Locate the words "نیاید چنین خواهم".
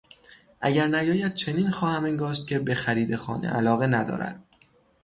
0.87-2.05